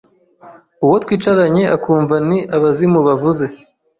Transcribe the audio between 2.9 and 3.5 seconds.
bavuze